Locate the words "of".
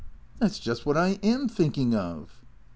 1.93-2.41